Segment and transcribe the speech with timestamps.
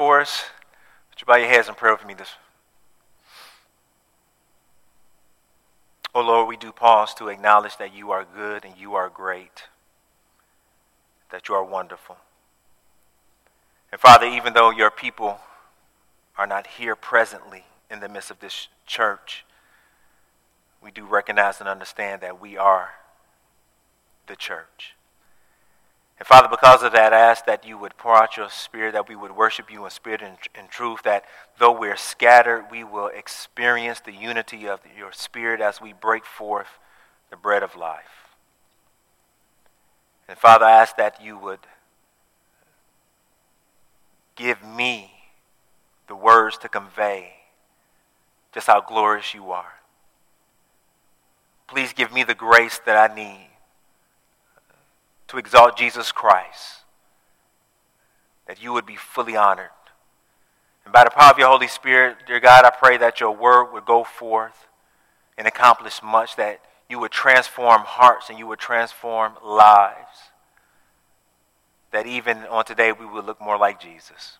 [0.00, 0.44] for us?
[1.10, 2.30] Would you bow your heads and pray with me this?
[6.14, 9.64] Oh Lord, we do pause to acknowledge that you are good and you are great,
[11.30, 12.16] that you are wonderful.
[13.92, 15.38] And Father, even though your people
[16.38, 19.44] are not here presently in the midst of this church,
[20.82, 22.92] we do recognize and understand that we are
[24.28, 24.94] the church.
[26.20, 29.08] And Father, because of that, I ask that you would pour out your spirit, that
[29.08, 31.24] we would worship you in spirit and in truth, that
[31.58, 36.78] though we're scattered, we will experience the unity of your spirit as we break forth
[37.30, 38.36] the bread of life.
[40.28, 41.60] And Father, I ask that you would
[44.36, 45.12] give me
[46.06, 47.32] the words to convey
[48.52, 49.72] just how glorious you are.
[51.66, 53.49] Please give me the grace that I need
[55.30, 56.82] to exalt Jesus Christ,
[58.46, 59.70] that you would be fully honored.
[60.84, 63.72] And by the power of your Holy Spirit, dear God, I pray that your word
[63.72, 64.66] would go forth
[65.38, 70.32] and accomplish much, that you would transform hearts and you would transform lives.
[71.92, 74.38] That even on today we would look more like Jesus.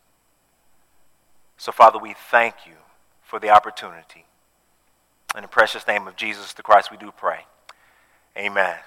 [1.57, 2.75] So, Father, we thank you
[3.23, 4.25] for the opportunity.
[5.37, 7.47] In the precious name of Jesus the Christ, we do pray.
[8.37, 8.79] Amen.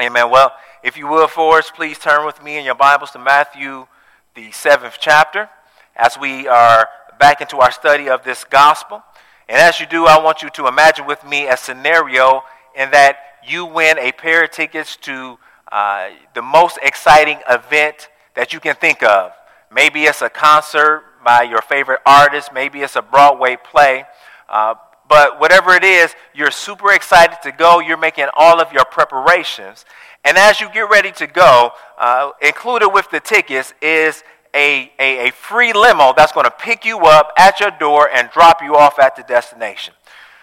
[0.00, 0.30] Amen.
[0.30, 0.52] Well,
[0.84, 3.88] if you will, for us, please turn with me in your Bibles to Matthew,
[4.36, 5.50] the seventh chapter,
[5.96, 9.02] as we are back into our study of this gospel.
[9.48, 12.44] And as you do, I want you to imagine with me a scenario
[12.76, 15.36] in that you win a pair of tickets to
[15.72, 19.32] uh, the most exciting event that you can think of.
[19.72, 24.04] Maybe it's a concert by your favorite artist, maybe it's a Broadway play.
[24.48, 24.76] Uh,
[25.08, 27.80] but whatever it is, you're super excited to go.
[27.80, 29.84] You're making all of your preparations.
[30.24, 34.22] And as you get ready to go, uh, included with the tickets is
[34.54, 38.30] a, a, a free limo that's going to pick you up at your door and
[38.30, 39.94] drop you off at the destination.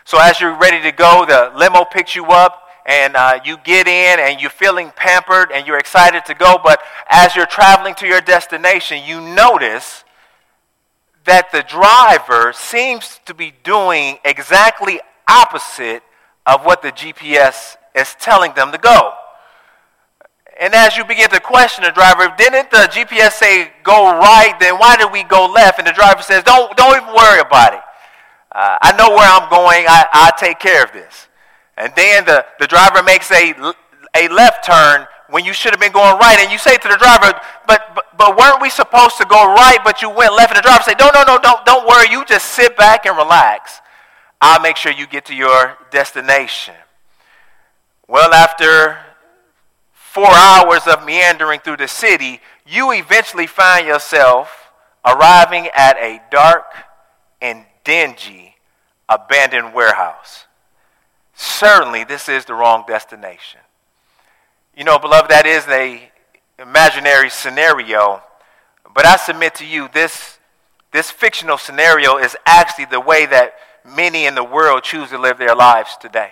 [0.06, 3.88] So as you're ready to go, the limo picks you up and uh, you get
[3.88, 6.60] in and you're feeling pampered and you're excited to go.
[6.64, 6.80] But
[7.10, 10.05] as you're traveling to your destination, you notice
[11.26, 16.04] that the driver seems to be doing exactly opposite
[16.46, 19.14] of what the GPS is telling them to go.
[20.60, 24.56] And as you begin to question the driver, didn't the GPS say go right?
[24.60, 25.80] Then why did we go left?
[25.80, 27.82] And the driver says, don't, don't even worry about it.
[28.52, 29.86] Uh, I know where I'm going.
[29.88, 31.28] I, I'll take care of this.
[31.76, 33.54] And then the, the driver makes a,
[34.16, 36.40] a left turn when you should have been going right.
[36.40, 37.38] And you say to the driver,
[37.68, 40.56] but, but, but weren't we supposed to go right, but you went left?
[40.56, 42.10] And the driver say, no, no, no, don't, don't worry.
[42.10, 43.82] You just sit back and relax.
[44.40, 46.76] I'll make sure you get to your destination.
[48.08, 48.98] Well, after
[49.92, 54.72] four hours of meandering through the city, you eventually find yourself
[55.04, 56.64] arriving at a dark
[57.42, 58.56] and dingy
[59.10, 60.46] abandoned warehouse.
[61.34, 63.60] Certainly, this is the wrong destination.
[64.76, 66.12] You know, beloved, that is a
[66.60, 68.22] imaginary scenario,
[68.94, 70.38] but I submit to you this
[70.92, 73.54] this fictional scenario is actually the way that
[73.86, 76.32] many in the world choose to live their lives today.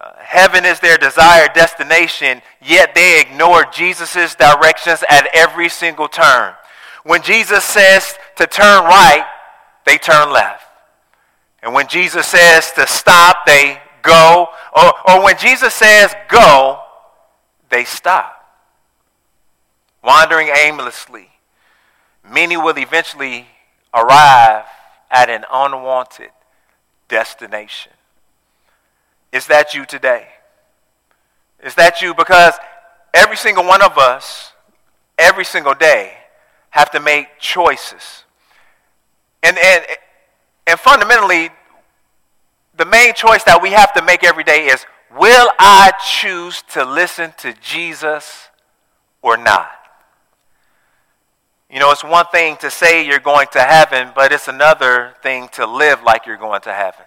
[0.00, 6.54] Uh, heaven is their desired destination, yet they ignore Jesus' directions at every single turn.
[7.02, 9.26] When Jesus says to turn right,
[9.86, 10.64] they turn left.
[11.64, 14.48] And when Jesus says to stop, they go.
[14.76, 16.80] Or, or when Jesus says go,
[17.70, 18.36] they stop.
[20.02, 21.28] Wandering aimlessly,
[22.28, 23.46] many will eventually
[23.92, 24.64] arrive
[25.10, 26.30] at an unwanted
[27.08, 27.92] destination.
[29.32, 30.26] Is that you today?
[31.62, 32.14] Is that you?
[32.14, 32.54] Because
[33.12, 34.52] every single one of us,
[35.18, 36.14] every single day,
[36.70, 38.24] have to make choices.
[39.42, 39.84] And, and,
[40.66, 41.50] and fundamentally,
[42.76, 44.86] the main choice that we have to make every day is
[45.18, 48.48] Will I choose to listen to Jesus
[49.22, 49.70] or not?
[51.68, 55.48] You know, it's one thing to say you're going to heaven, but it's another thing
[55.52, 57.04] to live like you're going to heaven.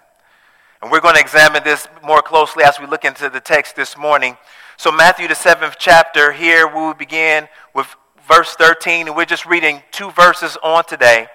[0.82, 3.96] And we're going to examine this more closely as we look into the text this
[3.96, 4.36] morning.
[4.76, 7.86] So, Matthew, the seventh chapter, here we will begin with
[8.28, 11.28] verse 13, and we're just reading two verses on today.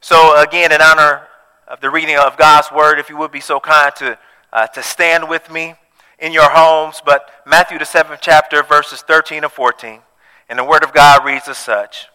[0.00, 1.26] So, again, in honor
[1.66, 4.18] of the reading of God's word, if you would be so kind to,
[4.52, 5.74] uh, to stand with me
[6.18, 10.00] in your homes, but Matthew, the seventh chapter, verses 13 and 14.
[10.48, 12.08] And the Word of God reads as such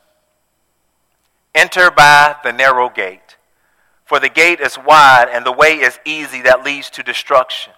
[1.53, 3.37] Enter by the narrow gate,
[4.05, 7.73] for the gate is wide and the way is easy that leads to destruction.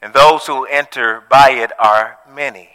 [0.00, 2.68] And those who enter by it are many.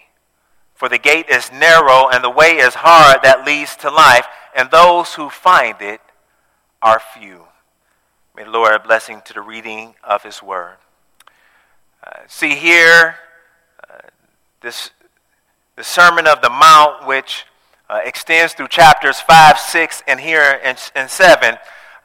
[0.74, 4.72] For the gate is narrow and the way is hard that leads to life, and
[4.72, 6.02] those who find it
[6.82, 7.46] are few.
[8.36, 10.78] May the Lord blessing to the reading of his word.
[12.28, 13.16] See here,
[13.90, 13.98] uh,
[14.62, 14.92] this
[15.78, 17.46] the Sermon of the Mount, which
[17.88, 21.56] uh, extends through chapters 5, 6, and here in, in 7.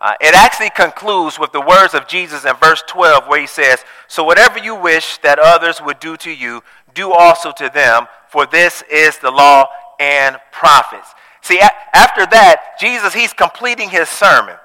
[0.00, 3.84] Uh, it actually concludes with the words of Jesus in verse 12, where he says,
[4.08, 6.62] So whatever you wish that others would do to you,
[6.94, 9.66] do also to them, for this is the law
[9.98, 11.08] and prophets.
[11.40, 14.56] See, a- after that, Jesus, he's completing his sermon.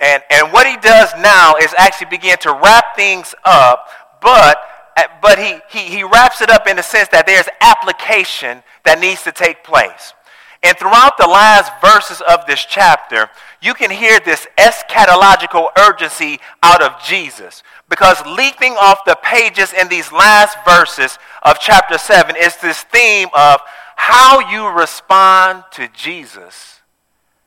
[0.00, 3.88] And, and what he does now is actually begin to wrap things up,
[4.20, 4.58] but,
[4.98, 8.98] Eh, but he, he, he wraps it up in the sense that there's application that
[8.98, 10.12] needs to take place.
[10.60, 13.30] And throughout the last verses of this chapter,
[13.62, 17.62] you can hear this eschatological urgency out of Jesus.
[17.88, 23.28] Because leaping off the pages in these last verses of chapter 7 is this theme
[23.36, 23.60] of
[23.94, 26.80] how you respond to Jesus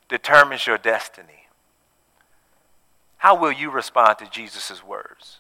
[0.08, 1.48] determines your destiny.
[3.18, 5.40] How will you respond to Jesus' words?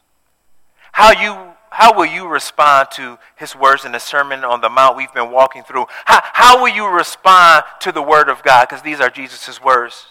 [0.91, 4.97] How, you, how will you respond to his words in the Sermon on the Mount
[4.97, 5.85] we've been walking through?
[6.03, 8.67] How, how will you respond to the Word of God?
[8.67, 10.05] Because these are Jesus' words.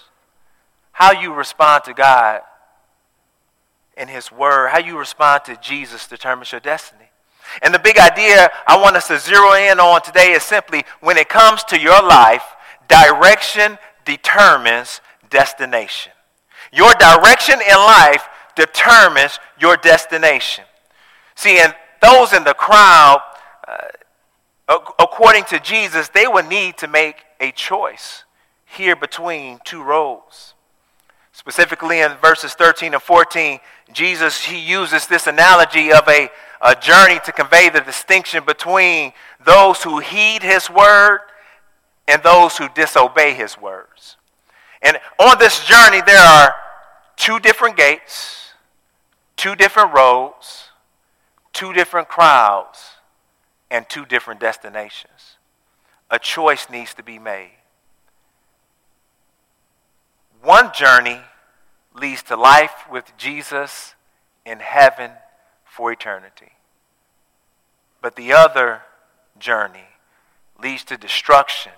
[0.92, 2.40] How you respond to God
[3.94, 7.10] in his Word, how you respond to Jesus determines your destiny.
[7.60, 11.18] And the big idea I want us to zero in on today is simply when
[11.18, 12.44] it comes to your life,
[12.88, 16.12] direction determines destination.
[16.72, 18.26] Your direction in life
[18.56, 20.64] determines your destination.
[21.40, 23.22] See, and those in the crowd,
[23.66, 28.24] uh, according to Jesus, they would need to make a choice
[28.66, 30.52] here between two roads.
[31.32, 33.58] Specifically in verses 13 and 14,
[33.90, 36.28] Jesus, he uses this analogy of a,
[36.60, 41.20] a journey to convey the distinction between those who heed his word
[42.06, 44.18] and those who disobey his words.
[44.82, 46.54] And on this journey, there are
[47.16, 48.52] two different gates,
[49.36, 50.66] two different roads,
[51.60, 52.92] two different crowds,
[53.70, 55.36] and two different destinations.
[56.10, 57.52] A choice needs to be made.
[60.42, 61.20] One journey
[61.94, 63.94] leads to life with Jesus
[64.46, 65.10] in heaven
[65.66, 66.52] for eternity.
[68.00, 68.80] But the other
[69.38, 69.90] journey
[70.62, 71.72] leads to destruction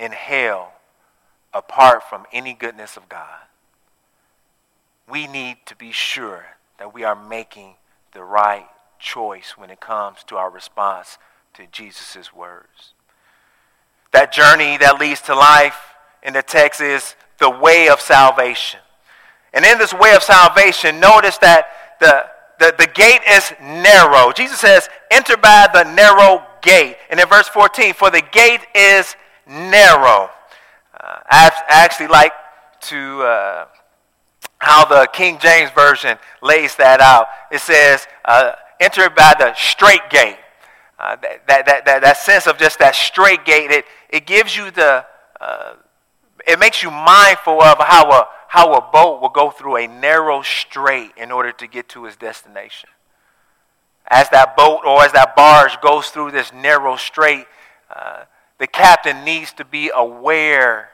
[0.00, 0.72] in hell
[1.52, 3.40] apart from any goodness of God.
[5.06, 6.46] We need to be sure
[6.78, 7.74] that we are making
[8.12, 8.66] the right
[8.98, 11.18] choice when it comes to our response
[11.54, 12.94] to Jesus' words.
[14.12, 15.78] That journey that leads to life
[16.22, 18.80] in the text is the way of salvation.
[19.52, 21.66] And in this way of salvation, notice that
[22.00, 22.24] the,
[22.58, 24.32] the, the gate is narrow.
[24.32, 26.96] Jesus says, enter by the narrow gate.
[27.10, 29.16] And in verse 14, for the gate is
[29.46, 30.30] narrow.
[30.98, 32.32] Uh, I actually like
[32.80, 33.66] to uh,
[34.58, 37.28] how the King James Version lays that out.
[37.50, 40.36] It says, uh, enter by the straight gate.
[40.98, 41.16] Uh,
[41.46, 45.06] that, that, that, that sense of just that straight gate, it, it gives you the,
[45.40, 45.74] uh,
[46.46, 50.42] it makes you mindful of how a, how a boat will go through a narrow
[50.42, 52.88] strait in order to get to its destination.
[54.08, 57.46] As that boat or as that barge goes through this narrow strait,
[57.94, 58.24] uh,
[58.58, 60.88] the captain needs to be aware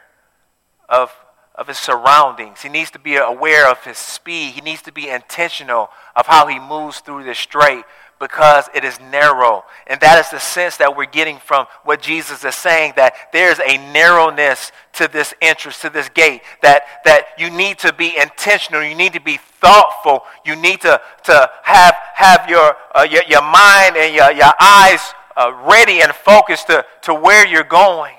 [0.88, 1.10] of
[1.54, 2.62] of his surroundings.
[2.62, 4.54] He needs to be aware of his speed.
[4.54, 7.84] He needs to be intentional of how he moves through this strait
[8.18, 9.64] because it is narrow.
[9.86, 13.58] And that is the sense that we're getting from what Jesus is saying that there's
[13.60, 18.82] a narrowness to this entrance, to this gate, that, that you need to be intentional.
[18.82, 20.22] You need to be thoughtful.
[20.44, 25.12] You need to, to have, have your, uh, your, your mind and your, your eyes
[25.36, 28.14] uh, ready and focused to, to where you're going.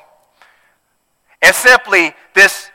[1.42, 2.70] And simply, this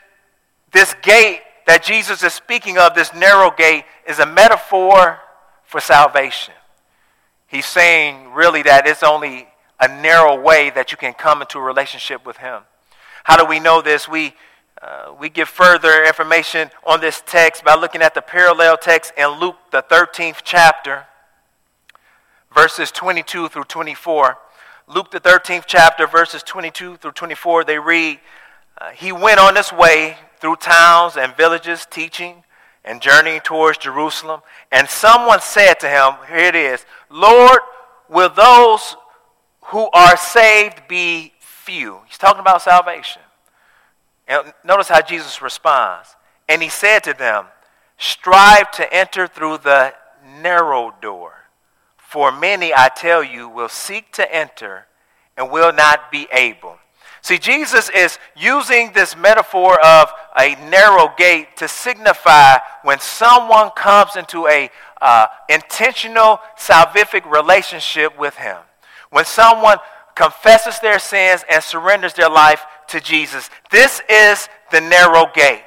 [0.71, 5.19] this gate that Jesus is speaking of, this narrow gate, is a metaphor
[5.63, 6.53] for salvation.
[7.47, 9.47] He's saying really that it's only
[9.79, 12.61] a narrow way that you can come into a relationship with Him.
[13.23, 14.07] How do we know this?
[14.07, 14.33] We,
[14.81, 19.27] uh, we get further information on this text by looking at the parallel text in
[19.39, 21.05] Luke, the 13th chapter,
[22.53, 24.37] verses 22 through 24.
[24.87, 28.19] Luke, the 13th chapter, verses 22 through 24, they read,
[28.79, 32.43] uh, He went on this way through towns and villages teaching
[32.83, 34.41] and journeying towards Jerusalem.
[34.71, 37.59] And someone said to him, Here it is, Lord,
[38.09, 38.97] will those
[39.65, 41.99] who are saved be few?
[42.07, 43.21] He's talking about salvation.
[44.27, 46.15] And notice how Jesus responds.
[46.49, 47.45] And he said to them,
[47.97, 49.93] Strive to enter through the
[50.41, 51.33] narrow door.
[51.97, 54.87] For many, I tell you, will seek to enter
[55.37, 56.77] and will not be able.
[57.21, 64.15] See, Jesus is using this metaphor of a narrow gate to signify when someone comes
[64.15, 68.57] into a uh, intentional salvific relationship with Him.
[69.11, 69.77] When someone
[70.15, 73.49] confesses their sins and surrenders their life to Jesus.
[73.69, 75.63] This is the narrow gate.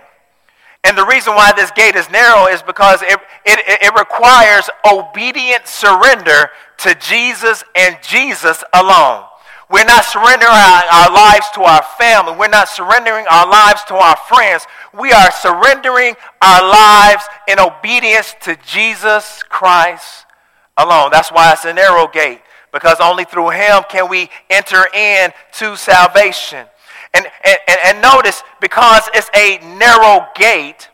[0.84, 5.66] And the reason why this gate is narrow is because it, it, it requires obedient
[5.66, 9.25] surrender to Jesus and Jesus alone.
[9.71, 12.37] We're not surrendering our, our, lives to our family.
[12.37, 14.66] We're not surrendering our lives to our friends.
[14.92, 20.26] We are surrendering our lives in obedience to Jesus Christ
[20.76, 21.11] alone.
[21.11, 22.40] That's why it's a narrow gate,
[22.73, 26.66] because only through him can we enter into salvation.
[27.14, 30.90] And, and, and notice, because it's a narrow gate,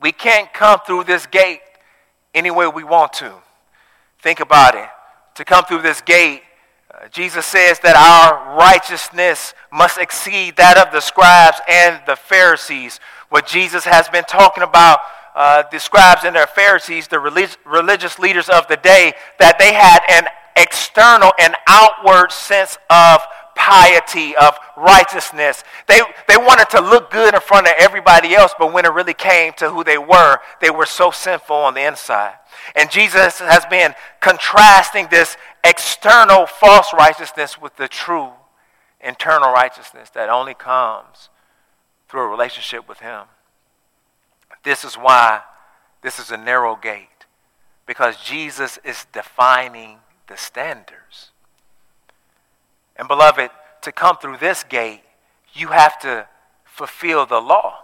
[0.00, 1.60] we can't come through this gate
[2.34, 3.32] any way we want to.
[4.20, 4.88] Think about it.
[5.36, 6.42] To come through this gate,
[7.10, 12.98] Jesus says that our righteousness must exceed that of the scribes and the Pharisees.
[13.28, 15.00] What Jesus has been talking about,
[15.34, 19.72] uh, the scribes and the Pharisees, the relig- religious leaders of the day, that they
[19.72, 20.26] had an
[20.56, 23.20] external and outward sense of
[23.58, 25.64] piety, of righteousness.
[25.88, 29.14] They, they wanted to look good in front of everybody else, but when it really
[29.14, 32.34] came to who they were, they were so sinful on the inside.
[32.76, 38.30] And Jesus has been contrasting this external false righteousness with the true
[39.00, 41.28] internal righteousness that only comes
[42.08, 43.24] through a relationship with Him.
[44.62, 45.42] This is why
[46.02, 47.26] this is a narrow gate,
[47.86, 49.98] because Jesus is defining
[50.28, 51.32] the standards.
[52.98, 53.50] And beloved,
[53.82, 55.02] to come through this gate,
[55.54, 56.26] you have to
[56.64, 57.78] fulfill the law.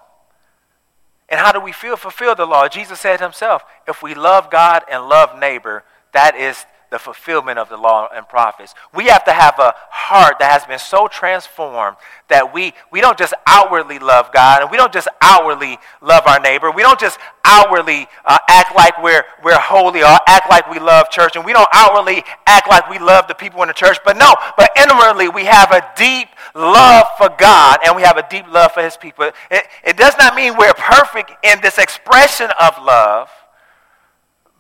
[1.28, 2.68] And how do we feel fulfill the law?
[2.68, 7.68] Jesus said himself, if we love God and love neighbor, that is the fulfillment of
[7.68, 8.72] the law and prophets.
[8.94, 11.96] We have to have a heart that has been so transformed
[12.28, 16.38] that we, we don't just outwardly love God and we don't just outwardly love our
[16.38, 16.70] neighbor.
[16.70, 21.10] We don't just outwardly uh, act like we're, we're holy or act like we love
[21.10, 23.98] church and we don't outwardly act like we love the people in the church.
[24.04, 28.26] But no, but inwardly we have a deep love for God and we have a
[28.30, 29.32] deep love for his people.
[29.50, 33.28] It, it does not mean we're perfect in this expression of love,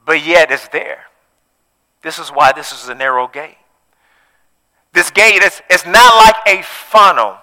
[0.04, 1.04] but yet it's there.
[2.04, 3.56] This is why this is a narrow gate.
[4.92, 7.38] This gate is it's not like a funnel.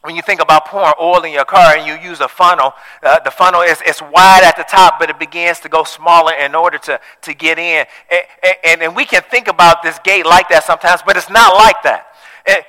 [0.00, 2.72] When you think about pouring oil in your car and you use a funnel,
[3.02, 6.32] uh, the funnel is it's wide at the top, but it begins to go smaller
[6.32, 7.84] in order to, to get in.
[8.10, 11.54] And, and, and we can think about this gate like that sometimes, but it's not
[11.54, 12.06] like that.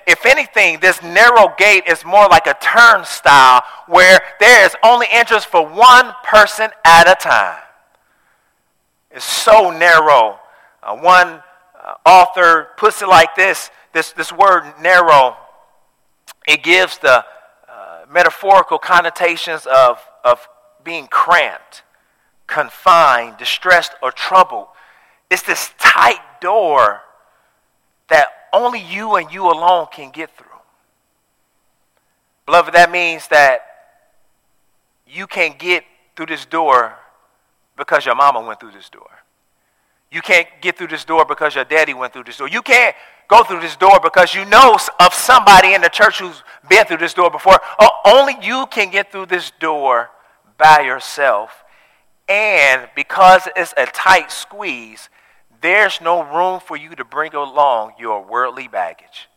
[0.05, 5.45] If anything, this narrow gate is more like a turnstile where there is only entrance
[5.45, 7.61] for one person at a time.
[9.11, 10.38] It's so narrow
[10.83, 11.41] uh, one
[11.81, 15.37] uh, author puts it like this this, this word narrow,
[16.47, 17.25] it gives the
[17.67, 20.47] uh, metaphorical connotations of, of
[20.83, 21.83] being cramped,
[22.47, 24.67] confined, distressed, or troubled.
[25.29, 27.01] It's this tight door
[28.09, 30.47] that only you and you alone can get through.
[32.45, 33.61] Beloved, that means that
[35.07, 35.83] you can't get
[36.15, 36.95] through this door
[37.77, 39.09] because your mama went through this door.
[40.11, 42.47] You can't get through this door because your daddy went through this door.
[42.47, 42.95] You can't
[43.27, 46.97] go through this door because you know of somebody in the church who's been through
[46.97, 47.59] this door before.
[47.77, 50.09] Uh, only you can get through this door
[50.57, 51.63] by yourself.
[52.27, 55.09] And because it's a tight squeeze,
[55.61, 59.28] there's no room for you to bring along your worldly baggage.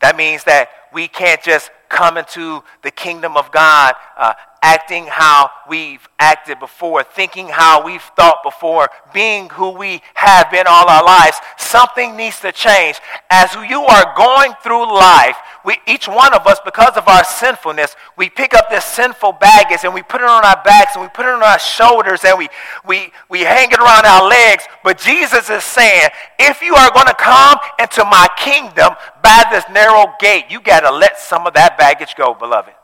[0.00, 5.50] That means that we can't just come into the kingdom of God uh, acting how
[5.68, 11.04] we've acted before, thinking how we've thought before, being who we have been all our
[11.04, 11.38] lives.
[11.58, 12.98] Something needs to change.
[13.30, 17.94] As you are going through life, we, each one of us, because of our sinfulness,
[18.16, 21.08] we pick up this sinful baggage and we put it on our backs and we
[21.08, 22.48] put it on our shoulders and we,
[22.86, 24.64] we, we hang it around our legs.
[24.82, 29.64] But Jesus is saying, if you are going to come into my kingdom by this
[29.70, 32.74] narrow gate, you got to let some of that baggage go, beloved.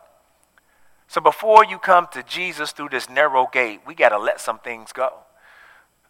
[1.09, 4.59] So before you come to Jesus through this narrow gate, we got to let some
[4.59, 5.13] things go.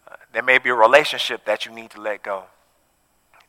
[0.09, 2.45] Uh, there may be a relationship that you need to let go.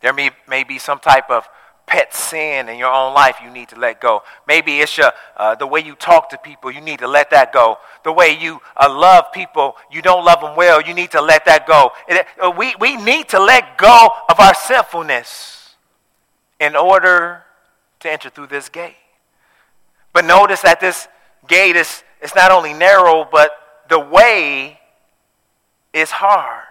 [0.01, 1.49] There may, may be some type of
[1.89, 4.23] pet sin in your own life you need to let go.
[4.47, 7.53] Maybe it's your, uh, the way you talk to people, you need to let that
[7.53, 7.79] go.
[8.05, 11.45] The way you uh, love people, you don't love them well, you need to let
[11.47, 11.91] that go.
[12.07, 15.75] It, uh, we, we need to let go of our sinfulness
[16.61, 17.43] in order
[18.01, 18.97] to enter through this gate.
[20.13, 21.09] But notice that this
[21.49, 23.51] gate is it's not only narrow, but
[23.89, 24.79] the way
[25.93, 26.65] is hard.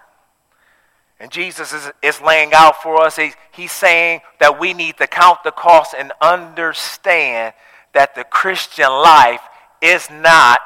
[1.19, 5.07] And Jesus is, is laying out for us, he's, he's saying that we need to
[5.07, 7.53] count the cost and understand
[7.93, 9.41] that the Christian life
[9.81, 10.59] is not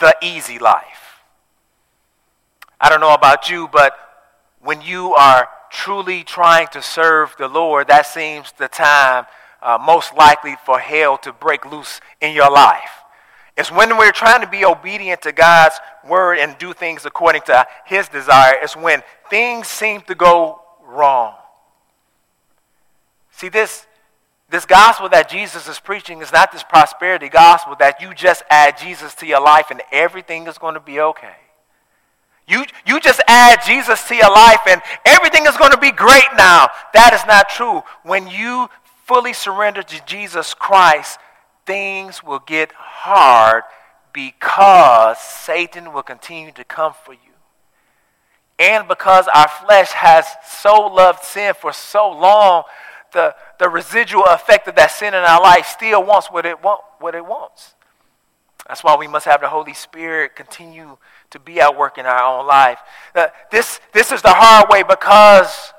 [0.00, 1.22] the easy life.
[2.80, 3.96] I don't know about you, but
[4.60, 9.24] when you are truly trying to serve the Lord, that seems the time
[9.62, 13.03] uh, most likely for hell to break loose in your life.
[13.56, 15.76] It's when we're trying to be obedient to God's
[16.08, 18.56] word and do things according to his desire.
[18.60, 21.34] It's when things seem to go wrong.
[23.30, 23.86] See, this,
[24.50, 28.76] this gospel that Jesus is preaching is not this prosperity gospel that you just add
[28.76, 31.36] Jesus to your life and everything is going to be okay.
[32.46, 36.28] You, you just add Jesus to your life and everything is going to be great
[36.36, 36.68] now.
[36.92, 37.82] That is not true.
[38.02, 38.68] When you
[39.06, 41.18] fully surrender to Jesus Christ,
[41.66, 43.64] things will get hard
[44.12, 47.18] because Satan will continue to come for you.
[48.58, 52.62] And because our flesh has so loved sin for so long,
[53.12, 56.80] the, the residual effect of that sin in our life still wants what it, want,
[57.00, 57.74] what it wants.
[58.68, 60.96] That's why we must have the Holy Spirit continue
[61.30, 62.78] to be at work in our own life.
[63.14, 65.72] Uh, this, this is the hard way because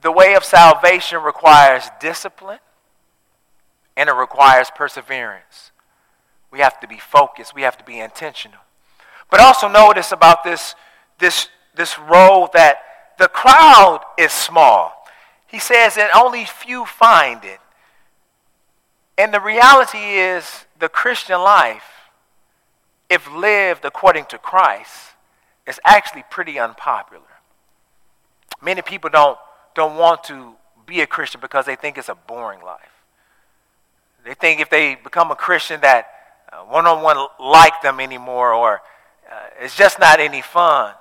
[0.00, 2.58] the way of salvation requires discipline
[4.02, 5.70] and it requires perseverance.
[6.50, 8.58] We have to be focused, we have to be intentional.
[9.30, 10.74] But also notice about this,
[11.20, 12.78] this, this role that
[13.20, 15.06] the crowd is small.
[15.46, 17.60] He says that only few find it.
[19.16, 22.10] And the reality is the Christian life,
[23.08, 25.12] if lived according to Christ,
[25.64, 27.22] is actually pretty unpopular.
[28.60, 29.38] Many people don't,
[29.76, 30.54] don't want to
[30.86, 32.91] be a Christian because they think it's a boring life.
[34.24, 36.08] They think if they become a Christian that
[36.68, 38.82] one on one like them anymore or
[39.30, 40.94] uh, it's just not any fun.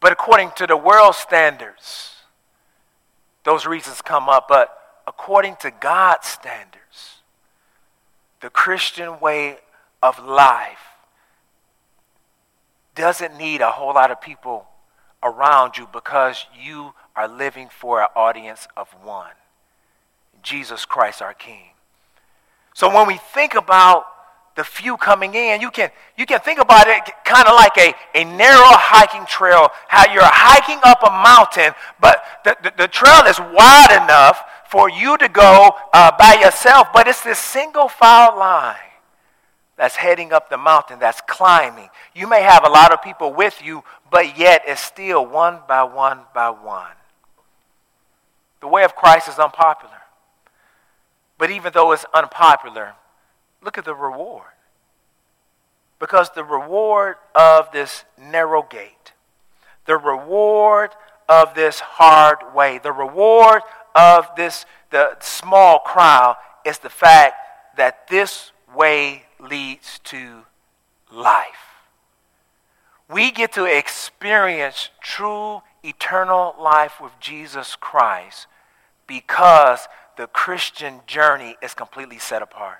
[0.00, 2.16] But according to the world standards,
[3.44, 4.48] those reasons come up.
[4.48, 7.20] But according to God's standards,
[8.40, 9.58] the Christian way
[10.02, 10.78] of life
[12.94, 14.66] doesn't need a whole lot of people
[15.22, 19.32] around you because you are living for an audience of one
[20.42, 21.71] Jesus Christ, our King.
[22.74, 24.06] So when we think about
[24.54, 27.94] the few coming in, you can, you can think about it kind of like a,
[28.14, 33.24] a narrow hiking trail, how you're hiking up a mountain, but the, the, the trail
[33.26, 38.38] is wide enough for you to go uh, by yourself, but it's this single file
[38.38, 38.76] line
[39.76, 41.88] that's heading up the mountain, that's climbing.
[42.14, 45.82] You may have a lot of people with you, but yet it's still one by
[45.82, 46.92] one by one.
[48.60, 50.01] The way of Christ is unpopular.
[51.42, 52.92] But even though it's unpopular,
[53.64, 54.52] look at the reward.
[55.98, 59.12] Because the reward of this narrow gate,
[59.86, 60.90] the reward
[61.28, 67.34] of this hard way, the reward of this the small crowd is the fact
[67.76, 70.42] that this way leads to
[71.10, 71.82] life.
[73.10, 78.46] We get to experience true eternal life with Jesus Christ
[79.08, 82.78] because the Christian journey is completely set apart.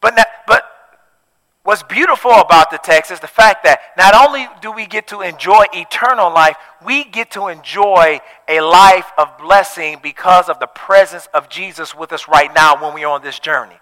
[0.00, 0.62] But, but
[1.62, 5.20] what's beautiful about the text is the fact that not only do we get to
[5.20, 11.28] enjoy eternal life, we get to enjoy a life of blessing because of the presence
[11.34, 13.76] of Jesus with us right now when we're on this journey.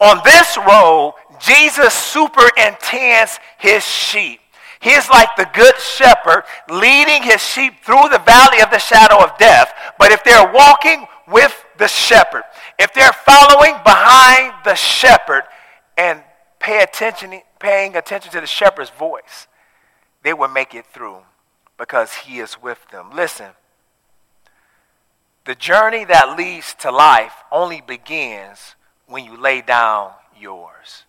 [0.00, 4.40] On this road, Jesus superintends his sheep.
[4.80, 9.24] He is like the good shepherd leading his sheep through the valley of the shadow
[9.24, 9.72] of death.
[9.98, 12.44] But if they're walking with the shepherd,
[12.78, 15.44] if they're following behind the shepherd
[15.96, 16.22] and
[16.58, 19.46] pay attention, paying attention to the shepherd's voice,
[20.22, 21.18] they will make it through
[21.78, 23.10] because he is with them.
[23.14, 23.50] Listen,
[25.44, 31.04] the journey that leads to life only begins when you lay down yours.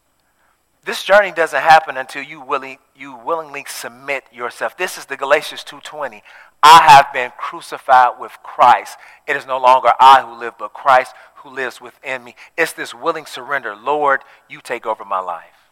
[0.84, 4.78] This journey doesn't happen until you, willing, you willingly submit yourself.
[4.78, 6.22] This is the Galatians 2.20.
[6.62, 8.98] I have been crucified with Christ.
[9.28, 12.36] It is no longer I who live, but Christ who lives within me.
[12.58, 13.76] It's this willing surrender.
[13.76, 15.70] Lord, you take over my life.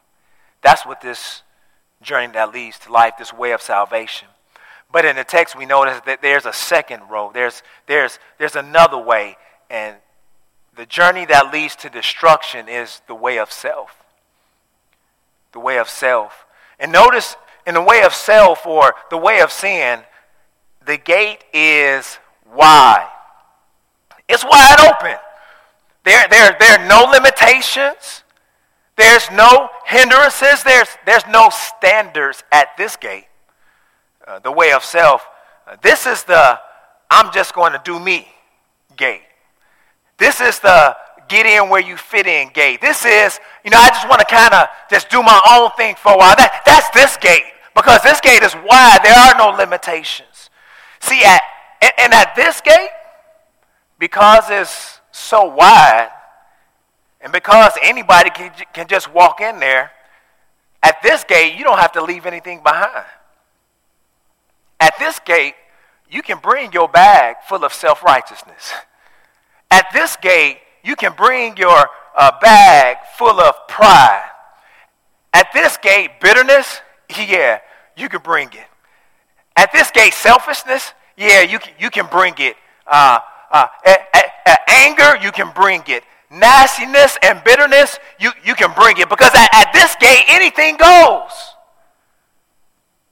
[0.62, 1.42] That's what this
[2.02, 4.28] journey that leads to life, this way of salvation.
[4.92, 7.34] But in the text, we notice that there's a second road.
[7.34, 9.38] There's, there's, there's another way.
[9.70, 9.96] And
[10.76, 14.04] the journey that leads to destruction is the way of self
[15.54, 16.46] the way of self.
[16.80, 20.02] And notice in the way of self or the way of sin,
[20.86, 22.20] the gate is
[22.54, 23.10] wide.
[24.28, 25.18] It's wide open.
[26.04, 28.24] There, there, there are no limitations.
[28.96, 30.64] There's no hindrances.
[30.64, 33.26] There's, there's no standards at this gate.
[34.26, 35.26] Uh, the way of self,
[35.82, 36.60] this is the
[37.10, 38.28] I'm just going to do me
[38.98, 39.22] gate.
[40.18, 40.96] This is the
[41.28, 42.82] get in where you fit in gate.
[42.82, 45.96] This is, you know, I just want to kind of just do my own thing
[45.96, 46.36] for a while.
[46.36, 47.44] That, that's this gate
[47.76, 49.00] because this gate is wide.
[49.04, 50.50] There are no limitations.
[51.04, 51.42] See, at,
[51.98, 52.90] and at this gate,
[54.00, 56.10] because it's so wide,
[57.20, 59.92] and because anybody can, can just walk in there,
[60.82, 63.06] at this gate, you don't have to leave anything behind.
[64.80, 65.56] At this gate,
[66.10, 68.72] you can bring your bag full of self righteousness.
[69.72, 74.30] At this gate, you can bring your uh, bag full of pride.
[75.34, 76.80] At this gate, bitterness,
[77.18, 77.60] yeah,
[77.98, 78.68] you can bring it.
[79.56, 82.56] At this gate, selfishness, yeah, you can, you can bring it.
[82.88, 83.20] Uh,
[83.52, 86.04] uh, at, at, at anger, you can bring it.
[86.32, 89.08] Nastiness and bitterness, you, you can bring it.
[89.08, 91.32] Because at, this gate, anything goes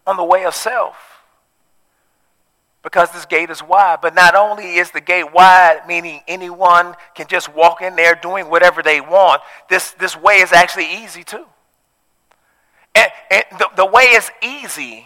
[0.07, 0.95] on the way of self
[2.83, 3.99] because this gate is wide.
[4.01, 8.49] But not only is the gate wide, meaning anyone can just walk in there doing
[8.49, 11.45] whatever they want, this, this way is actually easy too.
[12.95, 15.05] And, and the, the way is easy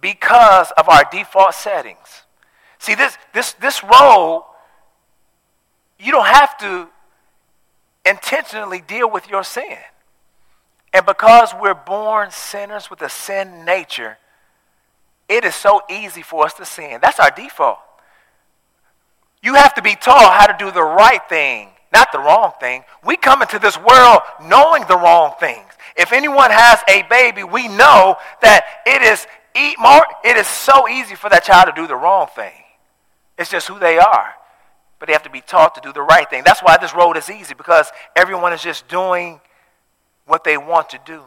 [0.00, 2.22] because of our default settings.
[2.78, 4.46] See, this, this, this road,
[5.98, 6.88] you don't have to
[8.06, 9.76] intentionally deal with your sin.
[10.92, 14.18] And because we're born sinners with a sin nature,
[15.28, 16.98] it is so easy for us to sin.
[17.00, 17.78] That's our default.
[19.42, 22.82] You have to be taught how to do the right thing, not the wrong thing.
[23.04, 25.66] We come into this world knowing the wrong things.
[25.96, 30.88] If anyone has a baby, we know that it is eat more, it is so
[30.88, 32.52] easy for that child to do the wrong thing.
[33.38, 34.34] It's just who they are.
[34.98, 36.42] But they have to be taught to do the right thing.
[36.44, 39.40] That's why this road is easy, because everyone is just doing
[40.26, 41.22] what they want to do.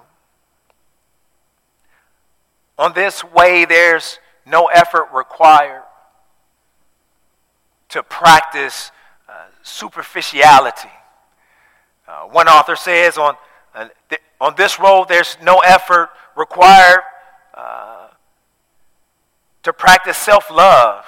[2.78, 5.84] On this way, there's no effort required
[7.90, 8.92] to practice
[9.30, 10.90] uh, superficiality.
[12.08, 13.36] Uh, one author says on,
[13.76, 17.02] uh, th- on this road, there's no effort required
[17.54, 18.03] uh,
[19.64, 21.06] to practice self love.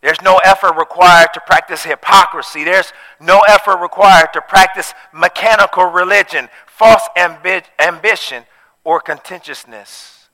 [0.00, 2.62] There's no effort required to practice hypocrisy.
[2.62, 8.44] There's no effort required to practice mechanical religion, false ambi- ambition,
[8.84, 10.28] or contentiousness.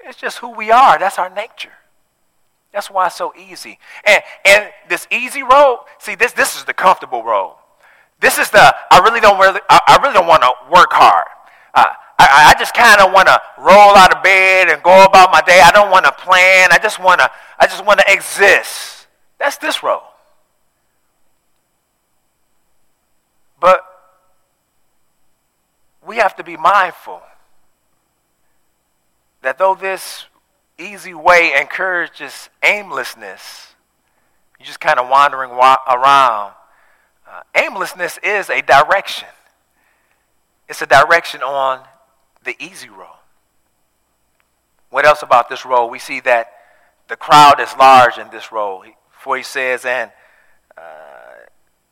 [0.00, 0.98] It's just who we are.
[0.98, 1.72] That's our nature.
[2.72, 3.78] That's why it's so easy.
[4.04, 7.56] And, and this easy road, see, this, this is the comfortable road.
[8.20, 11.26] This is the, I really don't really, I, I really don't want to work hard.
[11.74, 11.92] Uh,
[12.30, 15.40] I, I just kind of want to roll out of bed and go about my
[15.42, 15.60] day.
[15.64, 16.68] I don't want to plan.
[16.72, 19.06] I just want to, I just want to exist.
[19.38, 20.02] That's this role.
[23.60, 23.80] But
[26.06, 27.20] we have to be mindful
[29.42, 30.26] that though this
[30.78, 33.74] easy way encourages aimlessness,
[34.58, 36.52] you're just kind of wandering wa- around.
[37.28, 39.28] Uh, aimlessness is a direction.
[40.68, 41.80] It's a direction on
[42.46, 43.18] the easy road.
[44.88, 45.88] What else about this road?
[45.88, 46.52] We see that
[47.08, 48.86] the crowd is large in this road.
[49.10, 50.10] For he says, and
[50.78, 50.82] uh,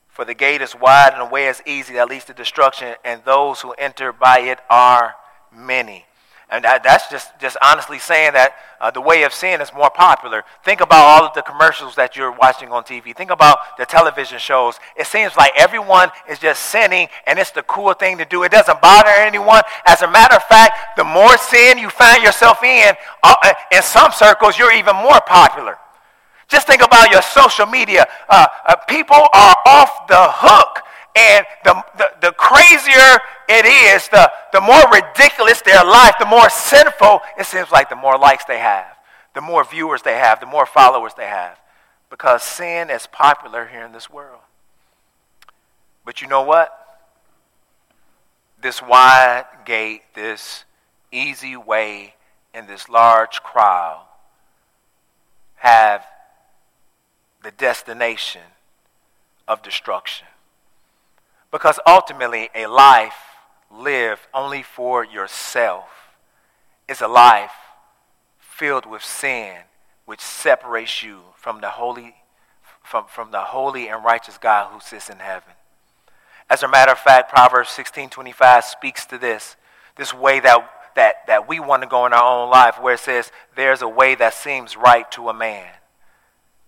[0.08, 3.22] for the gate is wide and the way is easy that leads to destruction, and
[3.24, 5.16] those who enter by it are
[5.52, 6.06] many.
[6.50, 9.88] And that, that's just, just honestly saying that uh, the way of sin is more
[9.88, 10.44] popular.
[10.62, 13.16] Think about all of the commercials that you're watching on TV.
[13.16, 14.78] Think about the television shows.
[14.94, 18.42] It seems like everyone is just sinning and it's the cool thing to do.
[18.42, 19.62] It doesn't bother anyone.
[19.86, 24.12] As a matter of fact, the more sin you find yourself in, uh, in some
[24.12, 25.78] circles, you're even more popular.
[26.48, 28.06] Just think about your social media.
[28.28, 30.83] Uh, uh people are off the hook
[31.14, 36.50] and the, the, the, crazier it is, the, the more ridiculous their life, the more
[36.50, 38.96] sinful it seems like the more likes they have,
[39.34, 41.58] the more viewers they have, the more followers they have.
[42.10, 44.40] Because sin is popular here in this world.
[46.04, 46.70] But you know what?
[48.60, 50.64] This wide gate, this
[51.12, 52.14] easy way,
[52.52, 54.04] and this large crowd
[55.56, 56.04] have
[57.42, 58.42] the destination
[59.46, 60.26] of destruction.
[61.54, 63.14] Because ultimately, a life
[63.70, 65.84] lived only for yourself
[66.88, 67.52] is a life
[68.40, 69.58] filled with sin,
[70.04, 72.16] which separates you from the holy,
[72.82, 75.52] from, from the holy and righteous God who sits in heaven.
[76.50, 79.54] As a matter of fact, Proverbs 16:25 speaks to this,
[79.94, 82.98] this way that, that, that we want to go in our own life, where it
[83.00, 85.70] says, There's a way that seems right to a man,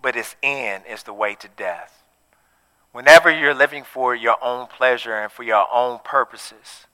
[0.01, 2.06] but its end is the way to death.
[2.97, 6.87] Whenever you're living for your own pleasure and for your own purposes,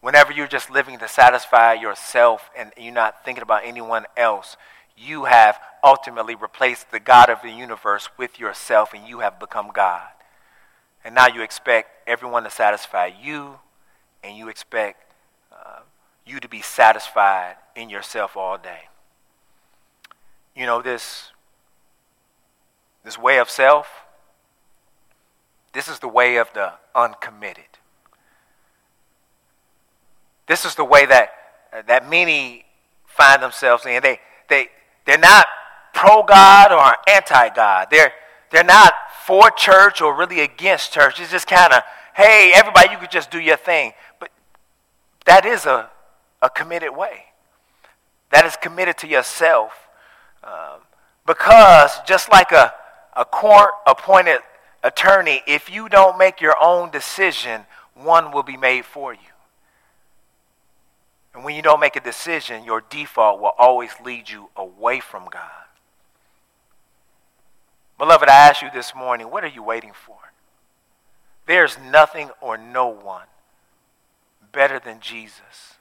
[0.00, 4.56] whenever you're just living to satisfy yourself and you're not thinking about anyone else,
[4.96, 9.70] you have ultimately replaced the God of the universe with yourself and you have become
[9.74, 10.08] God.
[11.04, 13.58] And now you expect everyone to satisfy you
[14.24, 15.12] and you expect
[15.52, 15.80] uh,
[16.24, 18.88] you to be satisfied in yourself all day.
[20.56, 21.30] You know, this,
[23.04, 24.01] this way of self,
[25.72, 27.64] this is the way of the uncommitted.
[30.46, 31.30] This is the way that,
[31.86, 32.64] that many
[33.06, 34.02] find themselves in.
[34.02, 34.68] They, they,
[35.06, 35.46] they're not
[35.94, 37.88] pro God or anti God.
[37.90, 38.12] They're,
[38.50, 38.92] they're not
[39.24, 41.20] for church or really against church.
[41.20, 41.82] It's just kind of,
[42.14, 43.92] hey, everybody, you could just do your thing.
[44.20, 44.30] But
[45.24, 45.88] that is a,
[46.42, 47.24] a committed way.
[48.30, 49.72] That is committed to yourself.
[50.44, 50.80] Um,
[51.26, 52.74] because just like a,
[53.16, 54.40] a court appointed
[54.82, 57.62] attorney, if you don't make your own decision,
[57.94, 59.20] one will be made for you.
[61.34, 65.24] And when you don't make a decision, your default will always lead you away from
[65.30, 65.50] God.
[67.98, 70.16] Beloved, I ask you this morning, what are you waiting for?
[71.46, 73.26] There's nothing or no one
[74.52, 75.74] better than Jesus.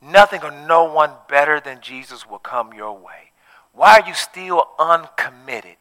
[0.00, 3.32] Nothing or no one better than Jesus will come your way.
[3.72, 5.76] Why are you still uncommitted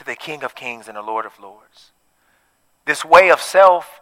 [0.00, 1.90] to the King of Kings and the Lord of Lords?
[2.86, 4.00] This way of self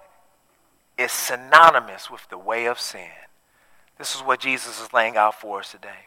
[0.96, 3.10] is synonymous with the way of sin.
[3.98, 6.06] This is what Jesus is laying out for us today.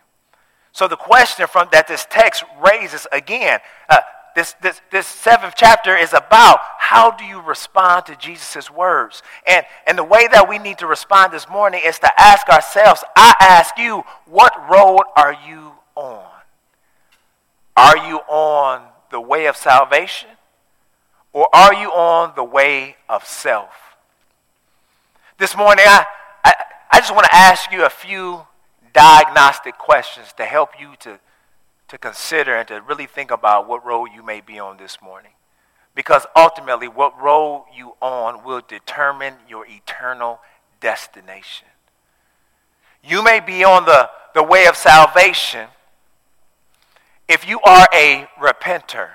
[0.71, 3.97] So the question from that this text raises again, uh,
[4.33, 9.21] this, this, this seventh chapter is about how do you respond to Jesus' words?
[9.45, 13.03] And, and the way that we need to respond this morning is to ask ourselves,
[13.17, 16.29] I ask you, what road are you on?
[17.75, 20.29] Are you on the way of salvation?
[21.33, 23.73] Or are you on the way of self?
[25.37, 26.05] This morning, I,
[26.43, 26.53] I,
[26.91, 28.41] I just want to ask you a few
[28.93, 31.19] diagnostic questions to help you to,
[31.87, 35.31] to consider and to really think about what road you may be on this morning.
[35.95, 40.39] Because ultimately, what road you on will determine your eternal
[40.79, 41.67] destination.
[43.03, 45.67] You may be on the, the way of salvation
[47.31, 49.11] if you are a repenter.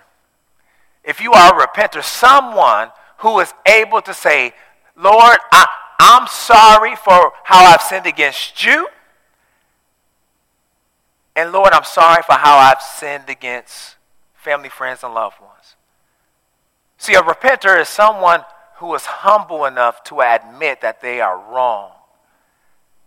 [1.05, 4.55] If you are a repenter, someone who is able to say,
[4.96, 5.66] Lord, I,
[6.00, 8.88] I'm sorry for how I've sinned against you.
[11.37, 13.96] And Lord, I'm sorry for how I've sinned against
[14.35, 15.76] family, friends, and loved ones.
[16.96, 18.44] See, a repenter is someone
[18.79, 21.90] who is humble enough to admit that they are wrong.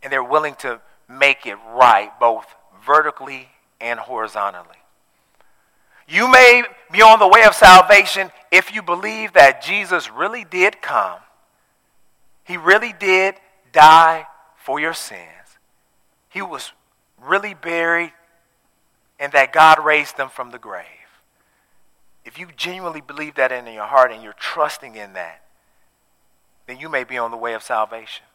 [0.03, 2.45] And they're willing to make it right, both
[2.85, 3.49] vertically
[3.81, 4.78] and horizontally.
[6.09, 10.81] You may be on the way of salvation if you believe that Jesus really did
[10.81, 11.19] come
[12.49, 13.35] he really did
[13.71, 15.59] die for your sins.
[16.29, 16.71] He was
[17.21, 18.11] really buried
[19.19, 20.85] and that God raised them from the grave.
[22.25, 25.43] If you genuinely believe that in your heart and you're trusting in that,
[26.65, 28.25] then you may be on the way of salvation.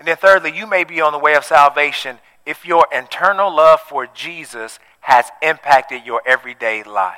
[0.00, 3.78] And then, thirdly, you may be on the way of salvation if your internal love
[3.78, 7.16] for Jesus has impacted your everyday life.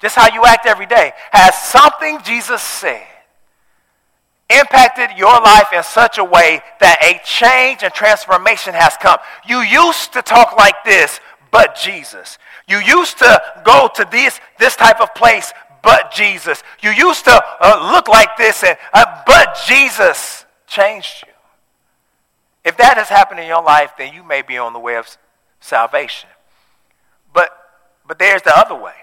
[0.00, 1.12] Just how you act every day.
[1.32, 3.06] Has something Jesus said
[4.50, 9.18] impacted your life in such a way that a change and transformation has come.
[9.46, 12.38] You used to talk like this, but Jesus.
[12.68, 16.62] You used to go to this, this type of place, but Jesus.
[16.82, 21.32] You used to uh, look like this, and, uh, but Jesus changed you.
[22.64, 25.06] If that has happened in your life, then you may be on the way of
[25.60, 26.28] salvation.
[27.32, 27.50] But,
[28.06, 28.94] but there's the other way.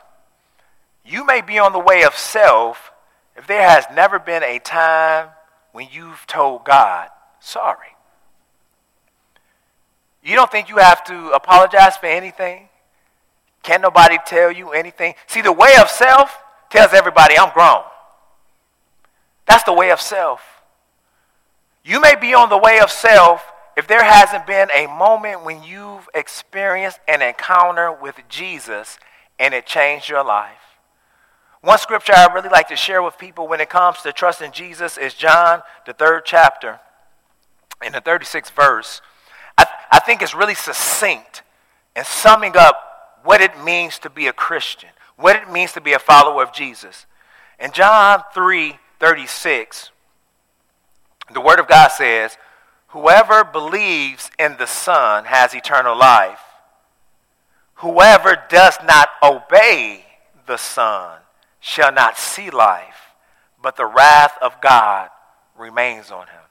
[1.06, 2.92] You may be on the way of self
[3.36, 5.30] if there has never been a time
[5.72, 7.10] when you've told God,
[7.40, 7.88] sorry.
[10.24, 12.68] You don't think you have to apologize for anything?
[13.64, 15.14] Can nobody tell you anything?
[15.28, 16.38] See, the way of self
[16.70, 17.84] tells everybody, I'm grown.
[19.46, 20.42] That's the way of self.
[21.86, 23.42] You may be on the way of self
[23.78, 28.98] if there hasn't been a moment when you've experienced an encounter with Jesus
[29.38, 30.80] and it changed your life.
[31.62, 34.98] One scripture I really like to share with people when it comes to trusting Jesus
[34.98, 36.80] is John, the third chapter,
[37.86, 39.02] in the 36th verse.
[39.60, 41.44] I, th- I think it's really succinct
[41.96, 45.94] in summing up what it means to be a Christian, what it means to be
[45.94, 47.06] a follower of Jesus.
[47.60, 49.92] In John 3 36,
[51.32, 52.38] the Word of God says,
[52.88, 56.40] Whoever believes in the Son has eternal life.
[57.76, 60.06] Whoever does not obey
[60.46, 61.20] the Son
[61.60, 63.14] shall not see life,
[63.62, 65.10] but the wrath of God
[65.58, 66.42] remains on him.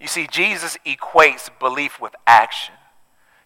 [0.00, 2.74] You see, Jesus equates belief with action.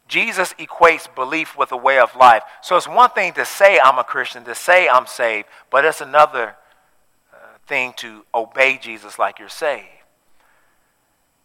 [0.08, 2.42] Jesus equates belief with a way of life.
[2.62, 6.00] So it's one thing to say I'm a Christian, to say I'm saved, but it's
[6.00, 6.56] another
[7.32, 9.86] uh, thing to obey Jesus like you're saved.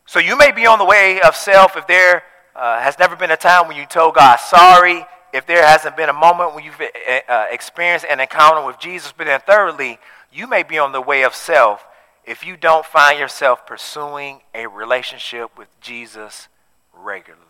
[0.06, 2.24] So you may be on the way of self if there
[2.56, 6.10] uh, has never been a time when you told God sorry, if there hasn't been
[6.10, 9.12] a moment when you've uh, uh experienced an encounter with Jesus.
[9.12, 10.00] But then, thirdly,
[10.32, 11.86] you may be on the way of self
[12.24, 16.48] if you don't find yourself pursuing a relationship with Jesus
[16.94, 17.44] regularly.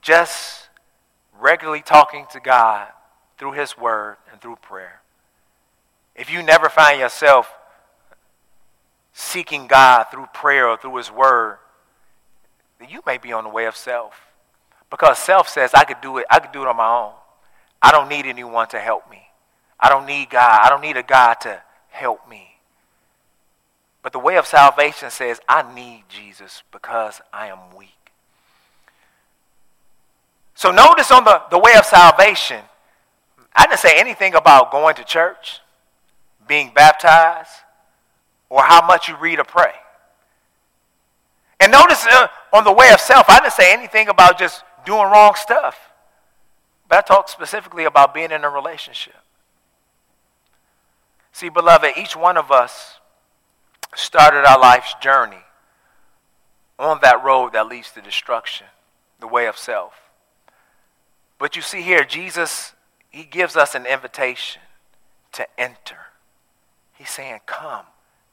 [0.00, 0.68] Just
[1.38, 2.88] regularly talking to God
[3.36, 5.02] through His Word and through prayer.
[6.14, 7.52] If you never find yourself
[9.18, 11.58] seeking God through prayer or through His Word,
[12.78, 14.14] then you may be on the way of self.
[14.90, 17.12] Because self says, I could do it, I could do it on my own.
[17.82, 19.22] I don't need anyone to help me.
[19.78, 20.60] I don't need God.
[20.62, 22.46] I don't need a God to help me.
[24.02, 27.90] But the way of salvation says, I need Jesus because I am weak.
[30.54, 32.62] So notice on the, the way of salvation,
[33.54, 35.60] I didn't say anything about going to church,
[36.46, 37.50] being baptized,
[38.50, 39.72] or how much you read or pray.
[41.60, 45.02] And notice uh, on the way of self, I didn't say anything about just doing
[45.02, 45.76] wrong stuff.
[46.88, 49.16] But I talked specifically about being in a relationship.
[51.32, 52.98] See, beloved, each one of us
[53.94, 55.44] started our life's journey
[56.78, 58.66] on that road that leads to destruction,
[59.20, 59.94] the way of self.
[61.38, 62.72] But you see here, Jesus,
[63.10, 64.62] he gives us an invitation
[65.32, 65.98] to enter.
[66.94, 67.84] He's saying, Come,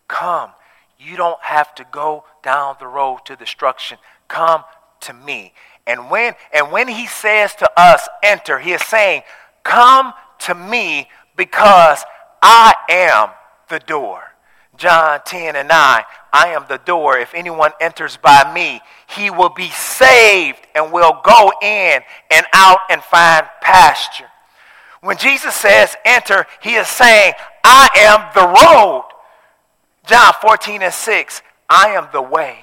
[0.08, 0.52] come.
[1.00, 3.98] You don't have to go down the road to destruction.
[4.28, 4.63] Come
[5.02, 5.54] to me.
[5.88, 9.22] And when and when he says to us, enter, he is saying,
[9.63, 12.04] Come to me because
[12.41, 13.30] I am
[13.70, 14.22] the door.
[14.78, 16.04] John 10 and 9.
[16.34, 17.18] I am the door.
[17.18, 22.80] If anyone enters by me, he will be saved and will go in and out
[22.89, 24.30] and find pasture.
[25.02, 29.06] When Jesus says enter, he is saying, I am the road.
[30.06, 31.41] John 14 and 6.
[31.70, 32.60] I am the way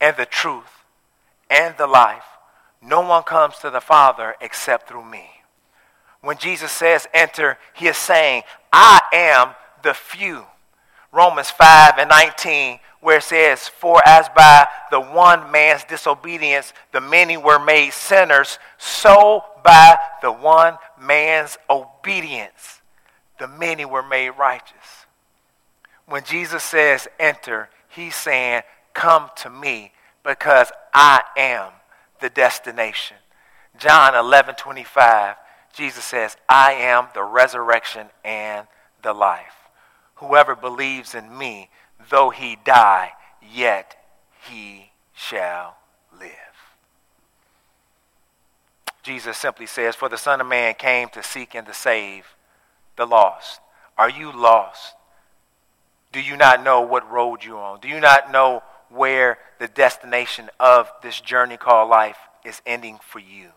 [0.00, 0.84] and the truth
[1.50, 2.24] and the life.
[2.80, 5.28] No one comes to the Father except through me.
[6.22, 10.44] When Jesus says enter, he is saying, I am the few.
[11.12, 17.00] Romans 5 and 19, where it says, For as by the one man's disobedience the
[17.00, 22.80] many were made sinners, so by the one man's obedience
[23.38, 25.01] the many were made righteous.
[26.06, 28.62] When Jesus says enter, he's saying,
[28.94, 29.92] Come to me
[30.24, 31.72] because I am
[32.20, 33.16] the destination.
[33.78, 35.36] John 11 25,
[35.72, 38.66] Jesus says, I am the resurrection and
[39.02, 39.54] the life.
[40.16, 41.70] Whoever believes in me,
[42.10, 43.12] though he die,
[43.42, 43.96] yet
[44.48, 45.76] he shall
[46.18, 46.30] live.
[49.02, 52.36] Jesus simply says, For the Son of Man came to seek and to save
[52.96, 53.60] the lost.
[53.98, 54.94] Are you lost?
[56.12, 57.80] Do you not know what road you're on?
[57.80, 63.18] Do you not know where the destination of this journey called life is ending for
[63.18, 63.50] you?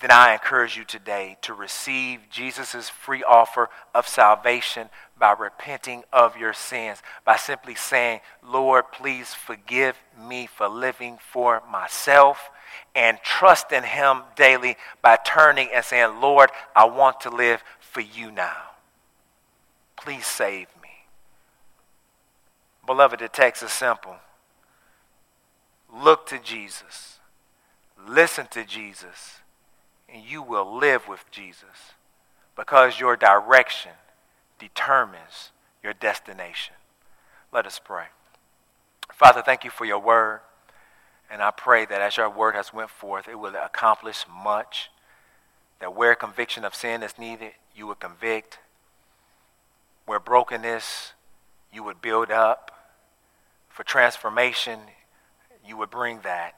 [0.00, 6.36] then I encourage you today to receive Jesus' free offer of salvation by repenting of
[6.36, 9.96] your sins, by simply saying, Lord, please forgive
[10.28, 12.50] me for living for myself,
[12.94, 18.02] and trust in Him daily by turning and saying, Lord, I want to live for
[18.02, 18.75] you now.
[20.06, 20.88] Please save me.
[22.86, 24.14] Beloved, the text is simple.
[25.92, 27.18] Look to Jesus.
[28.06, 29.40] Listen to Jesus
[30.08, 31.94] and you will live with Jesus
[32.54, 33.90] because your direction
[34.60, 35.50] determines
[35.82, 36.76] your destination.
[37.52, 38.04] Let us pray.
[39.12, 40.38] Father, thank you for your word.
[41.28, 44.88] And I pray that as your word has went forth, it will accomplish much.
[45.80, 48.60] That where conviction of sin is needed, you will convict.
[50.06, 51.12] Where brokenness,
[51.72, 52.70] you would build up.
[53.68, 54.80] For transformation,
[55.66, 56.54] you would bring that.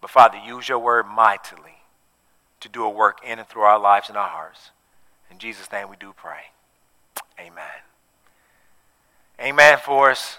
[0.00, 1.82] But Father, use your word mightily
[2.60, 4.70] to do a work in and through our lives and our hearts.
[5.30, 6.52] In Jesus' name we do pray.
[7.38, 7.64] Amen.
[9.40, 10.38] Amen for us.